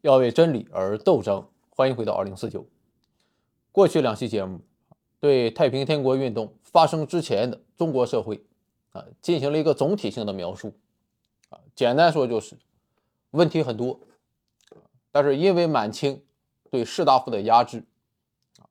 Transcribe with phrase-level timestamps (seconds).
[0.00, 1.48] 要为真理而斗争。
[1.70, 2.66] 欢迎回到二零四九。
[3.72, 4.60] 过去两期节目
[5.20, 8.44] 对太平天国运动发生之前的中国社会
[8.90, 10.74] 啊进行了一个总体性的描述
[11.50, 12.56] 啊，简单说就是
[13.30, 14.00] 问题很多，
[15.12, 16.24] 但是因为满清
[16.70, 17.84] 对士大夫的压制，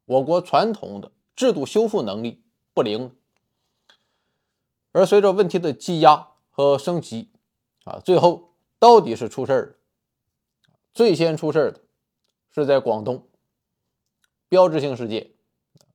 [0.06, 2.42] 我国传统的制度修复能力
[2.74, 3.16] 不灵，
[4.92, 7.30] 而随着问题的积压和升级
[7.86, 9.77] 啊，最后到底是出事儿。
[10.98, 11.82] 最先出事的
[12.50, 13.28] 是在广东，
[14.50, 15.30] 标志性事件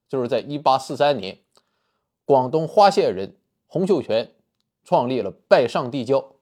[0.08, 1.40] 就是在1843年，
[2.24, 4.32] 广东花县人洪秀全
[4.84, 6.36] 创立了拜上帝教。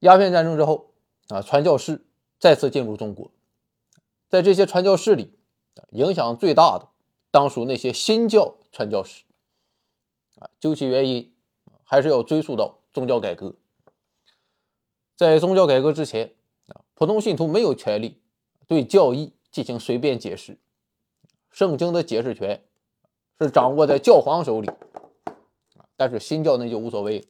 [0.00, 0.90] 鸦片战争之后
[1.28, 2.04] 啊，传教士
[2.40, 3.30] 再次进入中国，
[4.28, 5.38] 在这些传教士里，
[5.92, 6.88] 影响最大的
[7.30, 9.22] 当属那些新教传教士。
[10.40, 11.32] 啊，究其原因，
[11.84, 13.54] 还是要追溯到宗教改革。
[15.16, 16.34] 在宗教改革之前，
[16.68, 18.20] 啊，普通信徒没有权利
[18.66, 20.58] 对教义进行随便解释，
[21.50, 22.64] 圣经的解释权
[23.38, 24.70] 是掌握在教皇手里。
[25.96, 27.28] 但是新教那就无所谓，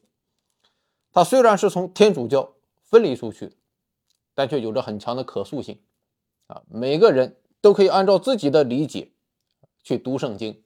[1.11, 3.55] 它虽然是从天主教分离出去的，
[4.33, 5.79] 但却有着很强的可塑性。
[6.47, 9.11] 啊，每个人都可以按照自己的理解
[9.83, 10.63] 去读圣经，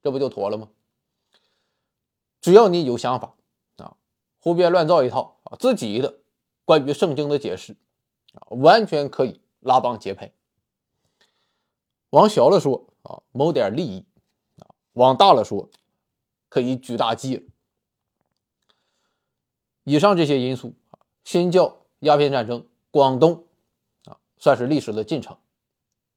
[0.00, 0.68] 这不就妥了吗？
[2.40, 3.34] 只要你有想法。
[4.40, 6.18] 胡编乱造一套啊，自己的
[6.64, 7.76] 关于圣经的解释
[8.34, 10.32] 啊，完全可以拉帮结派。
[12.10, 14.06] 往小了说啊，谋点利益
[14.58, 15.68] 啊；往大了说，
[16.48, 17.50] 可以举大计。
[19.84, 23.46] 以上这些因素啊，新教、鸦片战争、广东
[24.04, 25.36] 啊，算是历史的进程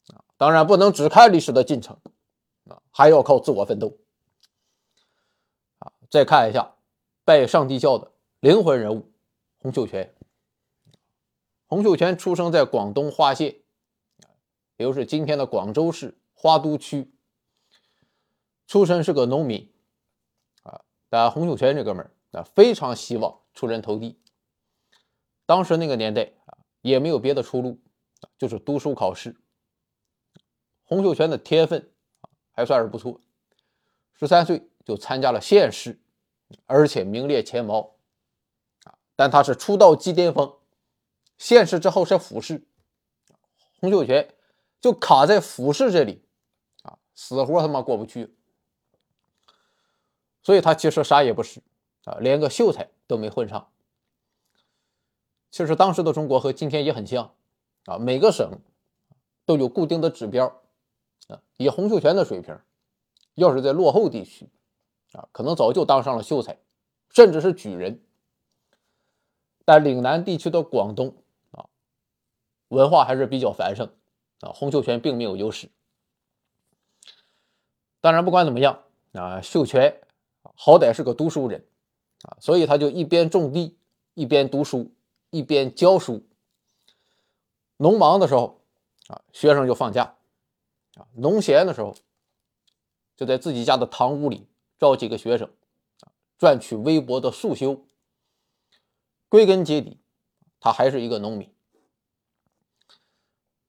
[0.08, 0.24] 啊。
[0.38, 1.98] 当然，不能只看历史的进程
[2.68, 3.98] 啊，还要靠自我奋斗
[5.80, 5.92] 啊。
[6.10, 6.76] 再看一下
[7.32, 8.12] 拜上帝教的。
[8.42, 9.10] 灵魂人物
[9.60, 10.14] 洪秀全。
[11.66, 13.56] 洪秀全出生在广东花县，
[14.76, 17.10] 也就是今天的广州市花都区。
[18.68, 19.72] 出身是个农民，
[20.64, 24.20] 啊，但洪秀全这哥们儿啊，非常希望出人头地。
[25.46, 27.80] 当时那个年代啊，也没有别的出路，
[28.38, 29.38] 就是读书考试。
[30.84, 33.22] 洪秀全的天分啊，还算是不错，
[34.16, 35.98] 十三岁就参加了县试，
[36.66, 37.96] 而且名列前茅。
[38.84, 40.52] 啊但他是出道即巅峰，
[41.38, 42.66] 县试之后是府试，
[43.80, 44.34] 洪秀全
[44.80, 46.24] 就卡在府试这里，
[46.82, 48.36] 啊，死活他妈过不去，
[50.42, 51.62] 所以他其实啥也不是，
[52.06, 53.72] 啊，连个秀才都没混上。
[55.52, 57.36] 其实当时的中国和今天也很像，
[57.86, 58.60] 啊，每个省
[59.46, 60.48] 都有固定的指标，
[61.28, 62.58] 啊，以洪秀全的水平，
[63.36, 64.50] 要是在落后地区，
[65.14, 66.58] 啊，可能早就当上了秀才，
[67.10, 68.02] 甚至是举人。
[69.66, 71.16] 但岭南地区的广东
[71.52, 71.68] 啊，
[72.70, 73.90] 文化还是比较繁盛
[74.40, 75.70] 啊，洪秀全并没有优势。
[78.00, 78.84] 当然，不管怎么样
[79.14, 80.02] 啊，秀全
[80.56, 81.66] 好歹是个读书人
[82.24, 83.78] 啊，所以他就一边种地，
[84.16, 84.92] 一边读书，
[85.30, 86.24] 一边教书。
[87.78, 88.62] 农忙的时候
[89.08, 90.16] 啊，学生就放假
[90.96, 91.96] 啊；农闲的时候，
[93.16, 94.48] 就在自己家的堂屋里
[94.82, 95.48] 招几个学生，
[96.40, 97.86] 赚取微薄的束修。
[99.30, 100.00] 归根结底，
[100.60, 101.54] 他还是一个农民。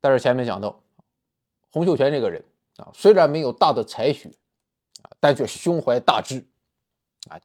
[0.01, 0.83] 但是前面讲到，
[1.71, 2.43] 洪秀全这个人
[2.79, 4.31] 啊，虽然没有大的才学
[5.03, 6.47] 啊，但却胸怀大志
[7.29, 7.39] 啊，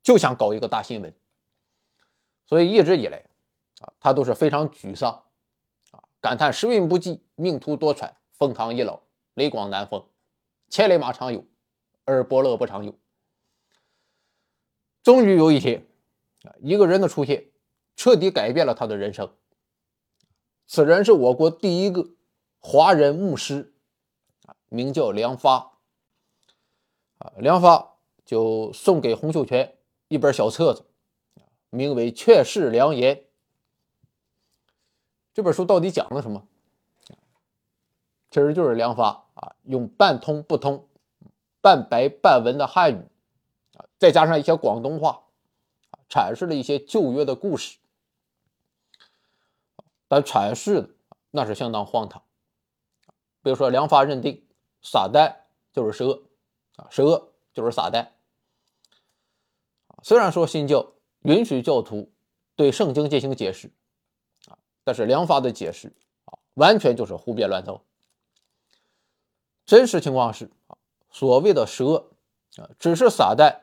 [0.00, 1.12] 就想搞一个大新闻。
[2.46, 3.18] 所以一直以来
[3.80, 5.24] 啊，他都是非常沮丧
[5.90, 9.00] 啊，感叹时运不济，命途多舛，风唐易老，
[9.34, 10.06] 雷广难逢，
[10.68, 11.44] 千里马常有，
[12.04, 12.96] 而伯乐不常有。
[15.02, 15.86] 终于有一天
[16.42, 17.44] 啊，一个人的出现。
[17.96, 19.28] 彻底改变了他的人生。
[20.68, 22.10] 此人是我国第一个
[22.60, 23.74] 华人牧师，
[24.46, 25.72] 啊，名叫梁发。
[27.18, 30.84] 啊，梁发就送给洪秀全一本小册子，
[31.70, 33.16] 名为《劝世良言》。
[35.34, 36.46] 这本书到底讲了什么？
[38.30, 40.86] 其实就是梁发啊，用半通不通、
[41.60, 43.02] 半白半文的汉语，
[43.98, 45.24] 再加上一些广东话，
[45.90, 47.78] 啊，阐释了一些旧约的故事。
[50.08, 50.90] 但阐释的
[51.30, 52.22] 那是相当荒唐。
[53.42, 54.46] 比如说，梁发认定
[54.82, 55.36] 撒旦
[55.72, 56.22] 就是蛇，
[56.76, 58.08] 啊，蛇就是撒旦。
[60.02, 60.92] 虽然说新教
[61.22, 62.10] 允许教徒
[62.56, 63.70] 对圣经进行解释，
[64.46, 65.94] 啊，但是梁发的解释
[66.24, 67.82] 啊，完全就是胡编乱造。
[69.66, 70.78] 真实情况是啊，
[71.10, 72.10] 所谓的蛇
[72.56, 73.60] 啊，只是撒旦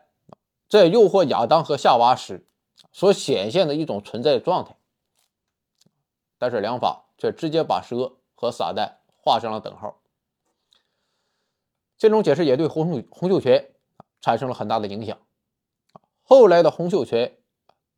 [0.67, 2.47] 在诱惑亚当和夏娃时
[2.91, 4.75] 所显现的一种存在状态。
[6.38, 10.01] 但是良法却直接把蛇和撒旦画上了等号。
[11.97, 13.73] 这种解释也对洪秀洪秀全
[14.19, 15.17] 产生了很大的影响。
[16.23, 17.38] 后来的洪秀全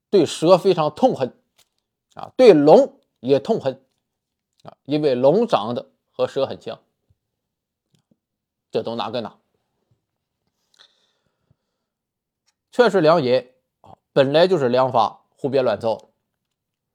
[0.10, 1.42] 对蛇非常痛恨，
[2.14, 3.84] 啊，对龙也痛恨，
[4.64, 6.80] 啊，因为龙长得和蛇很像。
[8.70, 9.40] 这都哪跟哪？
[12.78, 16.12] 确实，良言啊，本来就是良法胡编乱造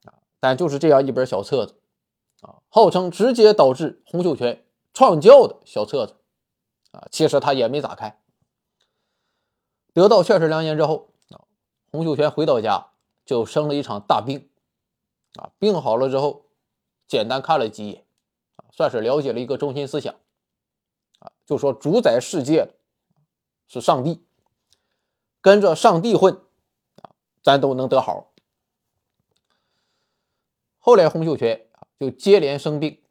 [0.05, 1.75] 啊，但就是这样一本小册子
[2.41, 4.65] 啊，号称直接导致洪秀全
[4.95, 6.15] 创教的小册子
[6.93, 8.21] 啊，其实他也没咋看。
[9.93, 11.43] 得到确实良言之后啊，
[11.91, 12.93] 洪秀全回到家
[13.25, 14.49] 就生了一场大病
[15.35, 16.45] 啊，病好了之后，
[17.09, 18.05] 简单看了几眼
[18.55, 20.15] 啊，算是了解了一个中心思想。
[21.45, 22.75] 就说主宰世界的
[23.67, 24.25] 是上帝，
[25.43, 26.41] 跟着上帝混
[27.03, 27.11] 啊，
[27.43, 28.33] 咱都能得好。
[30.79, 31.67] 后来洪秀全
[31.99, 33.03] 就接连生病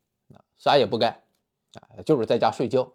[0.57, 1.24] 啥也不干
[1.74, 2.94] 啊，就是在家睡觉。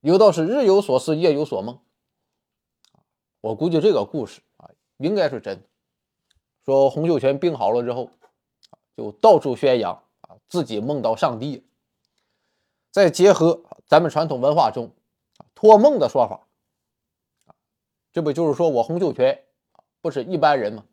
[0.00, 1.80] 有道是日有所思，夜有所梦。
[3.40, 5.64] 我估计这个故事啊，应该是真。
[6.64, 8.10] 说洪秀全病好了之后，
[8.96, 11.66] 就到处宣扬啊，自己梦到上帝。
[12.90, 14.90] 再结合咱们传统文化中
[15.54, 16.48] 托梦的说法，
[18.12, 19.44] 这不就是说我洪秀全
[20.00, 20.84] 不是一般人吗？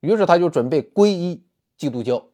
[0.00, 1.44] 于是他就准备皈依
[1.76, 2.28] 基督教。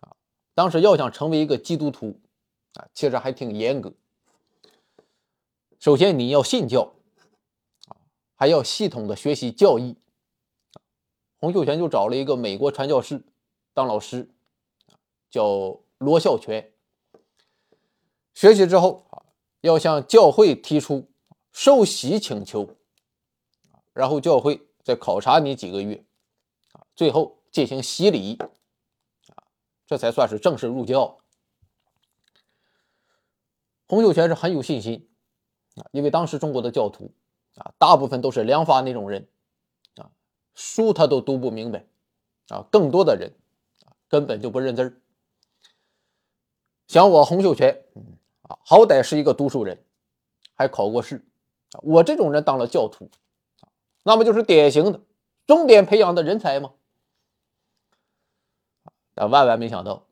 [0.00, 0.16] 啊，
[0.54, 2.20] 当时要想成为一个基督徒
[2.74, 3.92] 啊，其实还挺严格。
[5.78, 6.94] 首先你要信教，
[7.88, 7.96] 啊，
[8.34, 9.96] 还要系统的学习教义。
[11.38, 13.24] 洪秀全就找了一个美国传教士
[13.72, 14.30] 当老师，
[15.30, 15.80] 叫。
[16.02, 16.72] 罗孝全
[18.34, 19.22] 学习之后啊，
[19.60, 21.08] 要向教会提出
[21.52, 22.76] 受洗请求，
[23.92, 26.04] 然后教会再考察你几个月，
[26.72, 29.44] 啊，最后进行洗礼，啊，
[29.86, 31.18] 这才算是正式入教。
[33.86, 35.10] 洪秀全是很有信心
[35.76, 37.12] 啊，因为当时中国的教徒
[37.56, 39.28] 啊，大部分都是良发那种人
[39.96, 40.10] 啊，
[40.54, 41.84] 书他都读不明白
[42.48, 43.34] 啊，更多的人
[43.84, 44.98] 啊根本就不认字儿。
[46.88, 47.84] 想我洪秀全，
[48.42, 49.84] 啊，好歹是一个读书人，
[50.54, 51.24] 还考过试，
[51.80, 53.10] 我这种人当了教徒，
[54.02, 55.00] 那么就是典型的
[55.46, 56.72] 重点培养的人才吗？
[59.14, 60.06] 但万万没想到，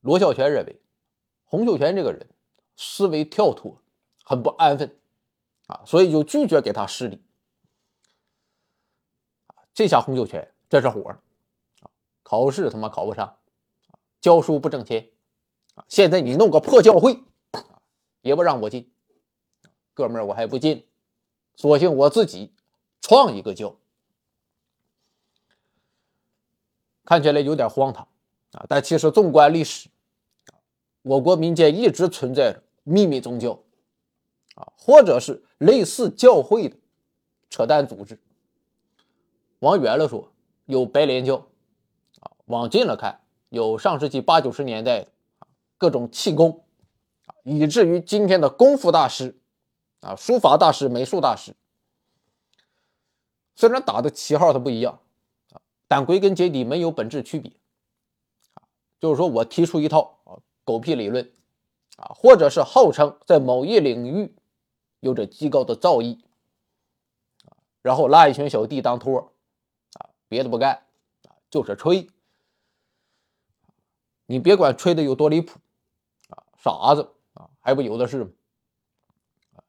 [0.00, 0.80] 罗孝全认为
[1.44, 2.28] 洪秀全这个人
[2.76, 3.80] 思维跳脱，
[4.24, 4.98] 很不安分，
[5.66, 7.22] 啊，所以就拒绝给他施礼。
[9.72, 11.20] 这下洪秀全这是火了，
[12.22, 13.38] 考试他妈考不上，
[14.20, 15.10] 教书不挣钱。
[15.88, 17.22] 现在你弄个破教会，
[18.22, 18.90] 也不让我进，
[19.96, 20.84] 哥们儿，我还不进，
[21.56, 22.52] 索性我自己
[23.00, 23.74] 创一个教。
[27.02, 28.06] 看起来有点荒唐
[28.52, 29.88] 啊，但其实纵观历史，
[31.00, 33.62] 我国民间一直存在着秘密宗教
[34.56, 36.76] 啊，或者是类似教会的
[37.48, 38.20] 扯淡组织。
[39.60, 40.30] 往远了说，
[40.66, 41.36] 有白莲教
[42.20, 45.08] 啊；往近了看，有上世纪八九十年代的。
[45.78, 46.64] 各种气功
[47.26, 49.38] 啊，以至于今天的功夫大师
[50.06, 51.56] 啊、书法大师、美术大师，
[53.56, 55.00] 虽然打的旗号它不一样
[55.50, 57.50] 啊，但归根结底没有本质区别
[58.54, 58.62] 啊。
[59.00, 61.32] 就是说我提出一套啊狗屁理论
[61.96, 64.36] 啊，或者是号称在某一领域
[65.00, 66.20] 有着极高的造诣
[67.44, 69.32] 啊，然后拉一群小弟当托
[69.94, 70.84] 啊，别的不干
[71.24, 72.08] 啊，就是吹。
[74.26, 75.58] 你别管吹的有多离谱
[76.28, 76.46] 啊。
[76.56, 78.30] 傻子啊，还不有的是吗？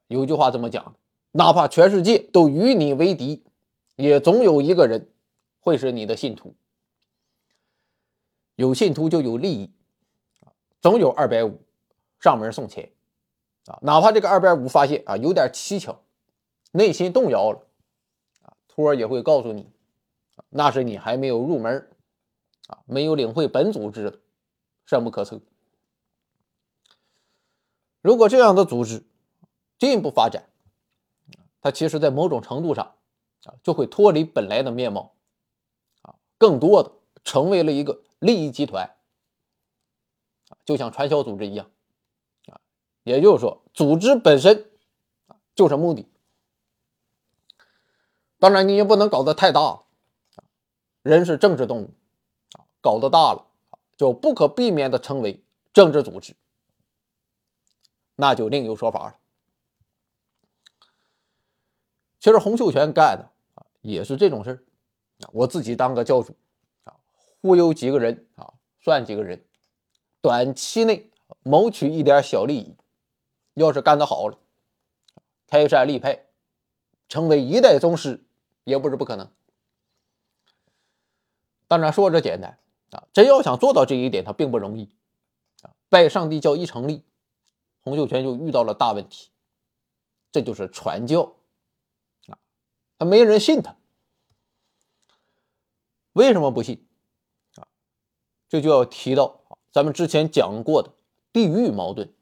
[0.08, 0.96] 有句话这么讲
[1.30, 3.44] 哪怕全世界都与你为敌，
[3.96, 5.10] 也总有一个人
[5.60, 6.54] 会是你的信徒。
[8.56, 9.70] 有信徒就有利益
[10.80, 11.60] 总有二百五
[12.18, 12.90] 上门送钱
[13.66, 13.78] 啊。
[13.82, 16.00] 哪怕这个二百五发现啊有点蹊跷，
[16.72, 17.60] 内心动摇了
[18.42, 19.70] 啊，托儿也会告诉你，
[20.48, 21.88] 那是你还没有入门
[22.66, 24.18] 啊，没有领会本组织的
[24.86, 25.40] 深不可测。
[28.00, 29.04] 如果这样的组织
[29.78, 30.48] 进一步发展，
[31.60, 32.94] 它其实，在某种程度上
[33.44, 35.14] 啊，就会脱离本来的面貌，
[36.02, 36.92] 啊，更多的
[37.22, 38.96] 成为了一个利益集团，
[40.64, 41.70] 就像传销组织一样，
[42.48, 42.60] 啊，
[43.04, 44.70] 也就是说，组织本身
[45.54, 46.08] 就是目的。
[48.40, 49.82] 当然，你也不能搞得太大，
[51.02, 51.90] 人是政治动物，
[52.80, 53.46] 搞得大了，
[53.96, 55.42] 就不可避免的成为
[55.72, 56.34] 政治组织。
[58.16, 59.18] 那就另有说法了。
[62.28, 64.62] 其实洪秀全干的啊，也是这种事儿。
[65.32, 66.36] 我自己当个教主
[66.84, 66.92] 啊，
[67.40, 69.42] 忽悠几个人啊，算几个人，
[70.20, 71.10] 短期内
[71.42, 72.76] 谋取一点小利益，
[73.54, 74.36] 要是干得好了，
[75.46, 76.26] 开山立派，
[77.08, 78.22] 成为一代宗师
[78.64, 79.26] 也不是不可能。
[81.66, 82.58] 当然说着简单
[82.90, 84.90] 啊，真要想做到这一点，他并不容易
[85.62, 85.72] 啊。
[85.88, 87.02] 拜上帝教一成立，
[87.80, 89.30] 洪秀全就遇到了大问题，
[90.30, 91.32] 这就是传教，
[92.98, 93.76] 他没人信他。
[96.12, 96.84] 为什么不信
[97.54, 97.68] 啊？
[98.48, 99.40] 这就要提到
[99.70, 100.90] 咱们之前讲过的
[101.32, 102.12] 地域矛盾。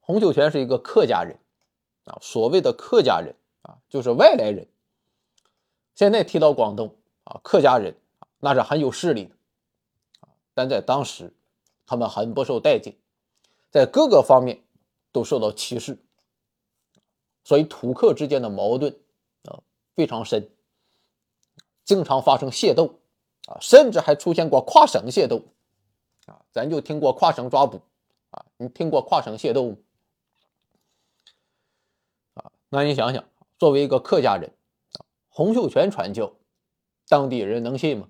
[0.00, 1.38] 洪秀全是一个客家人
[2.04, 4.68] 啊，所谓的客家人啊，就是外来人。
[5.94, 7.96] 现在提到广东啊，客家人
[8.38, 9.34] 那是很有势力的，
[10.52, 11.32] 但在当时
[11.86, 12.94] 他们很不受待见，
[13.70, 14.62] 在各个方面
[15.10, 15.98] 都受到歧视，
[17.42, 18.94] 所以土客之间的矛盾
[19.94, 20.50] 非常深。
[21.84, 22.98] 经常发生械斗，
[23.46, 25.42] 啊，甚至还出现过跨省械斗，
[26.24, 27.82] 啊，咱就听过跨省抓捕，
[28.30, 29.76] 啊，你听过跨省械斗吗？
[32.32, 33.22] 啊，那你想想，
[33.58, 34.54] 作为一个客家人，
[34.94, 36.32] 啊，洪秀全传教，
[37.06, 38.08] 当地人能信吗？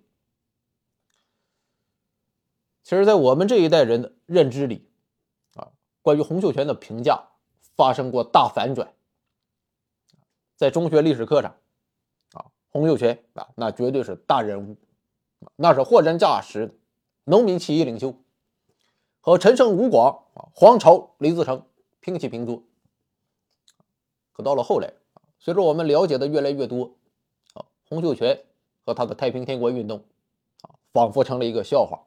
[2.85, 4.89] 其实，在我们这一代人的认知里，
[5.55, 7.31] 啊，关于洪秀全的评价
[7.75, 8.95] 发生过大反转，
[10.55, 11.57] 在中学历史课上。
[12.75, 14.77] 洪秀全啊，那绝对是大人物，
[15.55, 16.75] 那是货真价实的
[17.23, 18.17] 农民起义领袖，
[19.21, 21.65] 和陈胜吴广啊、黄巢李自成
[22.01, 22.65] 平起平坐。
[24.33, 24.93] 可到了后来
[25.39, 26.97] 随着我们了解的越来越多
[27.53, 28.43] 啊，洪秀全
[28.85, 30.05] 和他的太平天国运动
[30.63, 32.03] 啊，仿佛成了一个笑话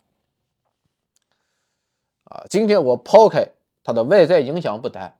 [2.26, 2.44] 啊。
[2.50, 3.54] 今天我抛开
[3.86, 5.18] 他的外在影响不谈，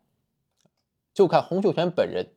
[1.14, 2.34] 就看洪秀全本人。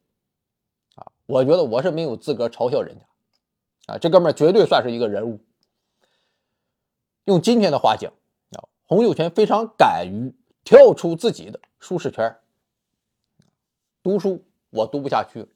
[1.30, 5.38] 我觉得我是没有资格嘲笑人家，啊，这哥们绝对算是一个人物。
[7.22, 8.12] 用今天的话讲，
[8.50, 10.34] 啊，洪秀全非常敢于
[10.64, 12.36] 跳出自己的舒适圈。
[14.02, 15.48] 读书我读不下去，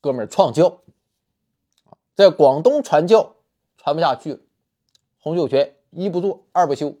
[0.00, 0.80] 哥们儿创教，
[2.14, 3.34] 在广东传教
[3.76, 4.44] 传不下去，
[5.18, 6.96] 洪秀全一不做二不休，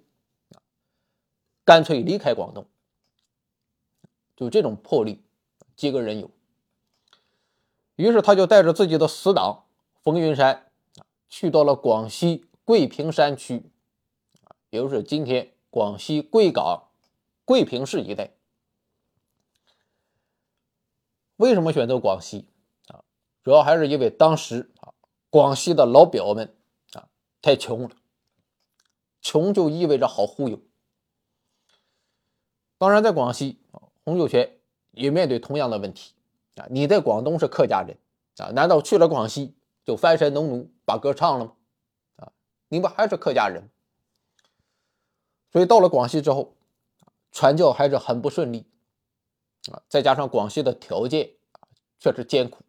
[1.64, 2.66] 干脆离开广东。
[4.34, 5.22] 就这种魄力，
[5.76, 6.28] 几个人有。
[7.96, 9.64] 于是他就带着自己的死党
[10.02, 10.70] 冯云山
[11.28, 13.70] 去到了广西桂平山区，
[14.70, 16.88] 也就是今天广西贵港
[17.44, 18.32] 桂平市一带。
[21.36, 22.46] 为什么选择广西
[22.88, 23.02] 啊？
[23.42, 24.94] 主要还是因为当时啊，
[25.28, 26.56] 广西的老表们
[26.92, 27.08] 啊
[27.40, 27.90] 太穷了，
[29.20, 30.60] 穷就意味着好忽悠。
[32.78, 33.60] 当然，在广西，
[34.04, 34.58] 洪秀全
[34.90, 36.14] 也面对同样的问题。
[36.56, 37.96] 啊，你在广东是客家人
[38.36, 38.52] 啊？
[38.52, 39.54] 难道去了广西
[39.84, 41.52] 就翻身农奴把歌唱了吗？
[42.16, 42.32] 啊，
[42.68, 43.70] 你不还是客家人？
[45.50, 46.54] 所以到了广西之后，
[47.30, 48.66] 传教还是很不顺利
[49.70, 49.82] 啊。
[49.88, 51.68] 再加上广西的条件啊
[51.98, 52.62] 确实艰苦，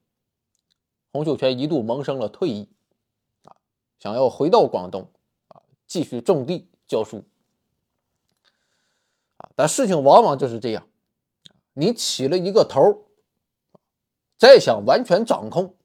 [1.12, 2.70] 洪秀全一度萌生了退意
[3.44, 3.56] 啊，
[4.00, 5.10] 想要回到广东
[5.50, 7.24] 啊继续种地教书。
[9.56, 10.88] 但事情往往就是这样，
[11.74, 13.08] 你起了一个头。
[14.38, 15.76] 再想完全掌控，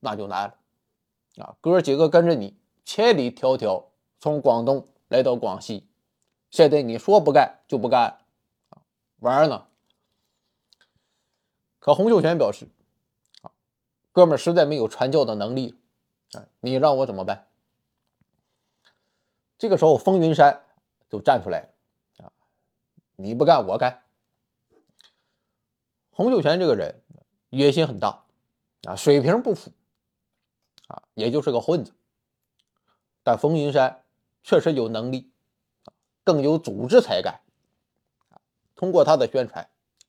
[0.00, 1.56] 那就难了啊！
[1.62, 3.84] 哥几个跟着你千里迢迢
[4.20, 5.88] 从广东来到广西，
[6.50, 8.18] 现在你说不干就不干，
[9.20, 9.66] 玩呢？
[11.78, 12.68] 可洪秀全表示
[13.40, 13.50] 啊，
[14.12, 15.78] 哥们实在没有传教的能力
[16.32, 17.46] 啊，你让我怎么办？
[19.56, 20.64] 这个时候，风云山
[21.08, 22.32] 就站出来了啊，
[23.16, 24.02] 你不干我干。
[26.10, 27.01] 洪秀全这个人。
[27.52, 28.24] 野心很大，
[28.84, 29.70] 啊，水平不符，
[30.88, 31.92] 啊，也就是个混子。
[33.22, 34.04] 但冯云山
[34.42, 35.30] 确实有能力，
[36.24, 37.42] 更有组织才干。
[38.74, 39.68] 通过他的宣传，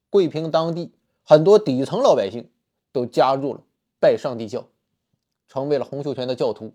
[0.10, 2.50] 桂平当地很多底层老百姓
[2.94, 3.62] 都加入了
[4.00, 4.70] 拜上帝教，
[5.50, 6.74] 成为了洪秀全的教徒。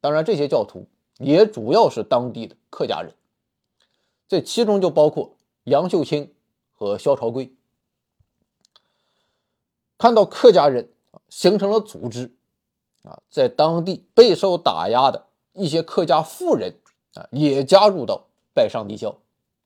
[0.00, 3.14] 当然，这些教徒也主要是当地的客家人，
[4.26, 6.32] 这其中就包括杨秀清
[6.72, 7.54] 和萧朝贵。
[10.00, 10.88] 看到客家人
[11.28, 12.32] 形成了组织，
[13.02, 16.74] 啊，在当地备受打压的一些客家富人
[17.12, 19.10] 啊，也加入到拜上帝教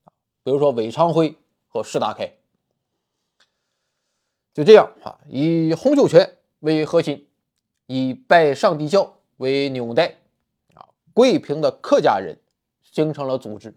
[0.02, 0.10] 啊，
[0.42, 1.36] 比如说韦昌辉
[1.68, 2.32] 和石达开，
[4.52, 7.28] 就这样啊，以洪秀全为核心，
[7.86, 10.18] 以拜上帝教为纽带，
[10.74, 12.40] 啊，桂平的客家人
[12.82, 13.72] 形成了组织。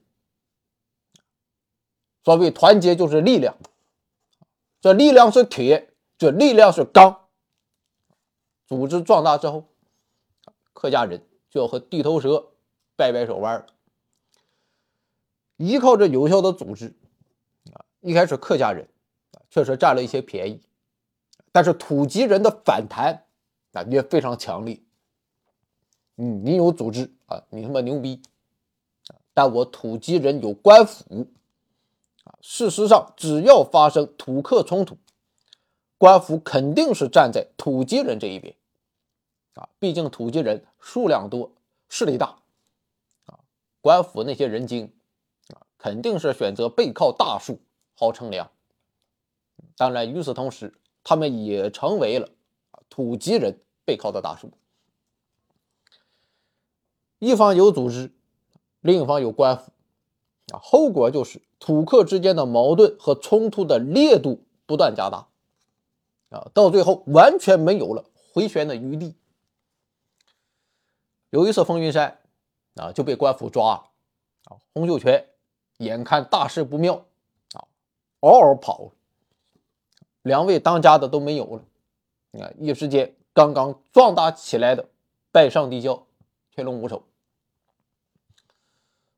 [2.24, 3.56] 所谓团结就是力量，
[4.82, 5.94] 这力量是铁。
[6.18, 7.28] 这力量是钢，
[8.66, 9.66] 组织壮大之后，
[10.74, 12.54] 客家人就要和地头蛇
[12.96, 13.66] 掰掰手腕了。
[15.58, 16.96] 依靠着有效的组织，
[17.74, 18.88] 啊，一开始客家人
[19.50, 20.62] 确实占了一些便宜，
[21.52, 23.26] 但是土籍人的反弹
[23.74, 24.80] 啊也非常强烈。
[26.16, 28.22] 嗯，你有组织啊，你他妈牛逼！
[29.36, 31.28] 但我土籍人有官府
[32.24, 32.34] 啊。
[32.42, 34.98] 事实上，只要发生土客冲突，
[35.98, 38.56] 官府肯定是站在土籍人这一边
[39.56, 39.70] 啊。
[39.80, 41.52] 毕竟土籍人数量多，
[41.90, 42.40] 势力大
[43.26, 43.40] 啊。
[43.82, 44.94] 官府那些人精
[45.54, 47.60] 啊，肯定是选择背靠大树
[47.96, 48.52] 好乘凉。
[49.76, 50.74] 当然，与此同时，
[51.04, 52.30] 他们也成为了
[52.90, 54.52] 土籍人背靠的大树。
[57.20, 58.12] 一方有组织，
[58.82, 59.72] 另一方有官府，
[60.54, 65.28] 啊，后果就是土客之间的矛盾和冲突的烈度不断加大，
[66.30, 69.16] 啊，到最后完全没有了回旋的余地。
[71.30, 72.20] 有一次，风云山
[72.76, 73.90] 啊就被官府抓了，
[74.46, 75.28] 啊，洪秀全
[75.78, 77.06] 眼看大事不妙，
[77.54, 77.68] 啊，
[78.22, 78.92] 嗷嗷跑，
[80.22, 84.90] 两位当家的都没有了，啊，一时间刚刚壮大起来的
[85.32, 86.06] 拜上帝教。
[86.52, 87.04] 天龙无首，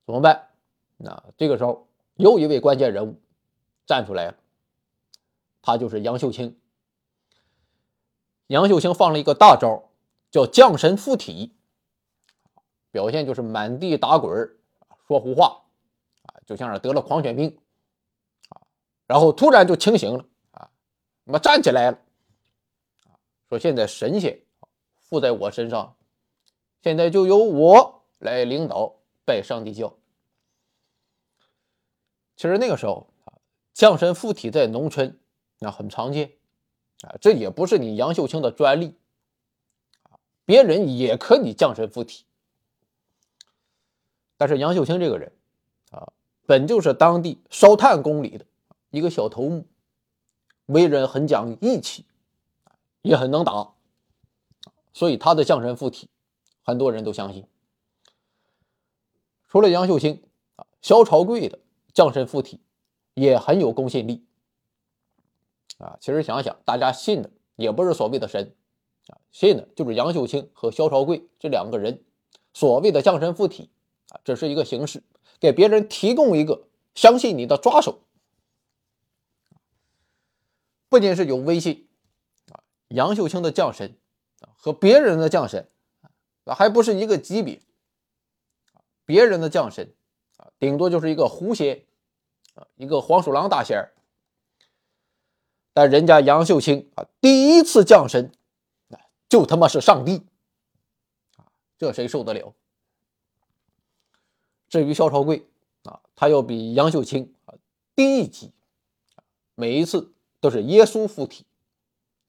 [0.05, 0.49] 怎么办？
[0.97, 3.15] 那这个时候又一位关键人物
[3.85, 4.35] 站出来了，
[5.61, 6.59] 他就是杨秀清。
[8.49, 9.91] 杨秀清放了一个大招，
[10.31, 11.55] 叫降神附体，
[12.89, 14.31] 表现就是满地打滚
[15.07, 15.65] 说胡话
[16.23, 17.59] 啊，就像是得了狂犬病
[18.49, 18.61] 啊，
[19.05, 20.71] 然后突然就清醒了啊，
[21.25, 21.99] 那么站起来了，
[23.49, 24.41] 说现在神仙
[24.99, 25.95] 附在我身上。
[26.81, 29.93] 现在就由我来领导拜上帝教。
[32.35, 33.37] 其实那个时候啊，
[33.73, 35.19] 降神附体在农村
[35.59, 36.38] 那很常见
[37.01, 38.95] 啊，这也不是你杨秀清的专利，
[40.45, 42.25] 别人也可以降神附体。
[44.37, 45.31] 但是杨秀清这个人
[45.91, 46.11] 啊，
[46.45, 48.45] 本就是当地烧炭工里的
[48.89, 49.65] 一个小头目，
[50.65, 52.05] 为人很讲义气，
[53.01, 53.73] 也很能打，
[54.93, 56.09] 所以他的降神附体。
[56.61, 57.47] 很多人都相信，
[59.47, 60.21] 除了杨秀清
[60.55, 61.57] 啊，萧朝贵的
[61.93, 62.59] 降神附体
[63.15, 64.23] 也很有公信力
[65.79, 65.97] 啊。
[65.99, 68.55] 其实想想，大家信的也不是所谓的神
[69.07, 72.03] 啊，信的就是杨秀清和萧朝贵这两个人
[72.53, 73.71] 所谓的降神附体
[74.09, 75.01] 啊，只是一个形式，
[75.39, 78.03] 给别人提供一个相信你的抓手。
[80.87, 81.87] 不仅是有威信
[82.51, 83.97] 啊，杨秀清的降神
[84.41, 85.67] 啊和别人的降神。
[86.45, 87.61] 啊还不是一个级别，
[89.05, 89.93] 别人的降神
[90.37, 91.85] 啊，顶多就是一个狐仙
[92.55, 93.93] 啊，一个黄鼠狼大仙儿。
[95.79, 98.33] 但人家杨秀清啊，第一次降神，
[99.29, 100.23] 就他妈是上帝，
[101.77, 102.53] 这谁受得了？
[104.67, 105.47] 至于萧朝贵
[105.83, 107.55] 啊，他要比杨秀清啊
[107.95, 108.51] 低一级，
[109.55, 110.11] 每一次
[110.41, 111.45] 都是耶稣附体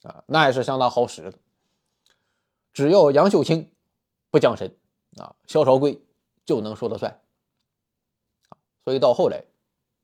[0.02, 1.34] 啊，那也是相当好使的。
[2.72, 3.68] 只要杨秀清。
[4.32, 4.76] 不降神
[5.16, 6.00] 啊，萧朝贵
[6.44, 7.20] 就能说了算。
[8.84, 9.42] 所以到后来，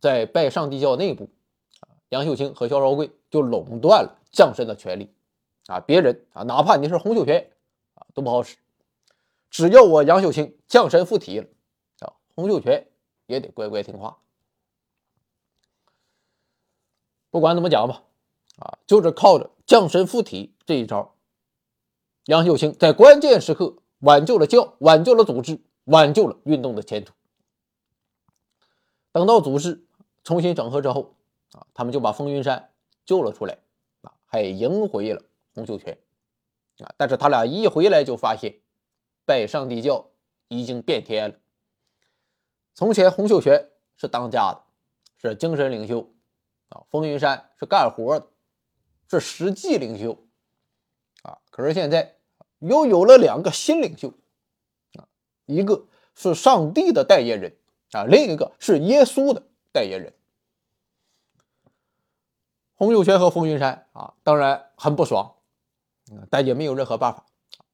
[0.01, 1.31] 在拜上帝教内部
[1.79, 5.13] 啊，杨秀清和萧朝贵就垄断了降神的权利
[5.67, 5.81] 啊。
[5.81, 7.51] 别人啊，哪怕你是洪秀全
[7.95, 8.57] 啊，都不好使。
[9.51, 11.47] 只要我杨秀清降神附体了
[12.01, 12.89] 啊，洪秀全
[13.27, 14.19] 也得乖乖听话。
[17.31, 18.03] 不管怎么讲吧，
[18.59, 21.15] 啊，就是靠着降神附体这一招，
[22.25, 23.77] 杨秀清在关键时刻。
[24.01, 27.15] 挽救了教，挽救了组织，挽救了运动的前途。
[29.11, 29.87] 等到组织
[30.23, 31.15] 重新整合之后，
[31.53, 32.69] 啊，他们就把风云山
[33.07, 33.57] 救了出来，
[34.03, 35.23] 啊，还迎回了
[35.55, 35.97] 洪秀全，
[36.81, 38.57] 啊，但是他俩一回来就发现，
[39.25, 40.11] 拜上帝教
[40.49, 41.37] 已经变天了。
[42.75, 44.63] 从前洪秀全是当家的，
[45.17, 46.13] 是精神领袖，
[46.69, 48.27] 啊，风云山是干活的，
[49.09, 50.27] 是实际领袖，
[51.23, 52.13] 啊，可是现在。
[52.61, 54.09] 又有了两个新领袖，
[54.95, 55.07] 啊，
[55.45, 57.55] 一个是上帝的代言人
[57.93, 59.43] 啊，另一个是耶稣的
[59.73, 60.15] 代言人。
[62.77, 65.37] 洪秀全和冯云山啊，当然很不爽，
[66.31, 67.25] 但也没有任何办法，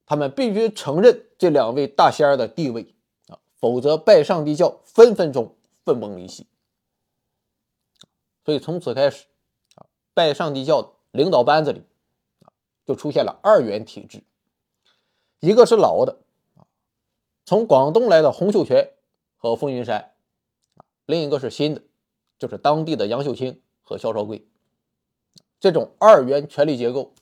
[0.07, 2.95] 他们必须承认这两位大仙儿的地位
[3.27, 6.47] 啊，否则拜上帝教分分钟分崩离析。
[8.45, 9.27] 所以从此开始
[9.75, 11.83] 啊，拜上帝教领导班子里
[12.41, 12.55] 啊，
[12.87, 14.23] 就出现了二元体制。
[15.41, 16.21] 一个是老的
[16.55, 16.63] 啊，
[17.45, 18.93] 从广东来的洪秀全
[19.37, 20.13] 和风云山
[20.77, 21.83] 啊，另一个是新的，
[22.39, 24.47] 就是当地的杨秀清和萧朝贵。
[25.63, 27.13] 这种二元权力结构，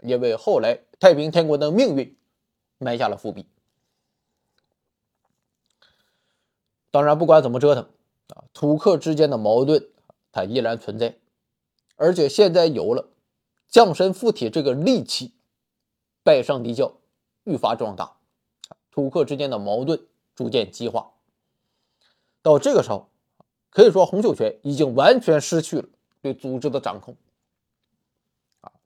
[0.00, 2.16] 也为后来太平天国的命运
[2.78, 3.44] 埋下了伏笔。
[6.90, 7.84] 当然，不管怎么折腾，
[8.28, 9.90] 啊，土客之间的矛盾
[10.32, 11.18] 它依然存在，
[11.96, 13.10] 而且现在有了
[13.68, 15.34] 降神附体这个利器，
[16.22, 16.94] 拜上帝教
[17.44, 18.16] 愈发壮大，
[18.90, 21.12] 土客之间的矛盾逐渐激化。
[22.40, 23.10] 到这个时候，
[23.68, 25.88] 可以说洪秀全已经完全失去了
[26.22, 27.14] 对组织的掌控，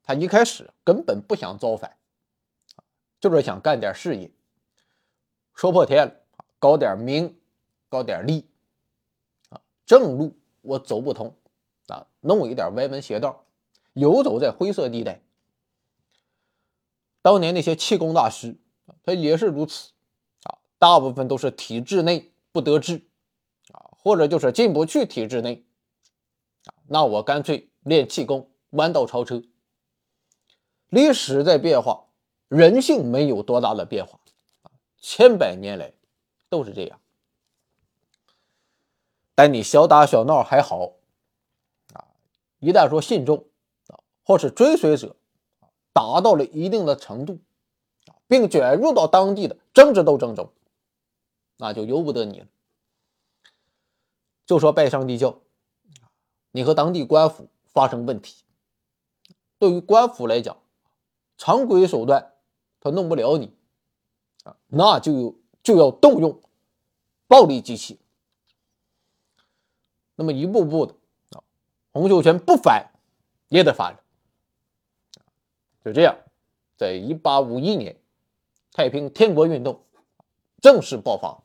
[0.07, 1.97] 他一开始根本不想造反，
[3.19, 4.31] 就是想干点事业，
[5.53, 6.15] 说破天了，
[6.57, 7.37] 搞点名。
[7.89, 8.45] 搞点利
[9.47, 11.33] 啊，正路我走不通
[11.87, 13.45] 啊，弄一点歪门邪道，
[13.93, 15.21] 游走在灰色地带。
[17.21, 18.57] 当年那些气功大师，
[19.03, 19.93] 他也是如此
[20.43, 23.07] 啊，大部分都是体制内不得志
[23.71, 25.65] 啊，或者就是进不去体制内
[26.65, 29.41] 啊，那我干脆练气功，弯道超车。
[30.89, 32.05] 历史在变化，
[32.47, 34.19] 人性没有多大的变化，
[34.97, 35.93] 千百年来
[36.49, 36.99] 都是这样。
[39.35, 40.93] 但你小打小闹还好，
[41.93, 42.07] 啊，
[42.59, 43.45] 一旦说信众
[43.87, 45.15] 啊，或是追随者，
[45.93, 47.39] 达到了一定的程度，
[48.27, 50.51] 并卷入到当地的政治斗争中，
[51.57, 52.47] 那就由不得你了。
[54.45, 55.41] 就说拜上帝教，
[56.51, 58.43] 你和当地官府发生问题，
[59.59, 60.57] 对于官府来讲，
[61.37, 62.33] 常规手段
[62.79, 63.53] 他弄不了你
[64.43, 66.41] 啊，那就就要动用
[67.27, 67.99] 暴力机器。
[70.15, 70.95] 那么一步步的
[71.31, 71.43] 啊，
[71.91, 72.91] 洪秀全不反
[73.49, 73.97] 也得反。
[75.85, 76.17] 就这样，
[76.75, 77.95] 在一八五一年，
[78.71, 79.81] 太平天国运动
[80.61, 81.41] 正式爆发。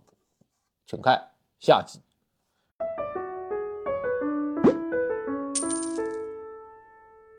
[0.86, 2.00] 请看下集。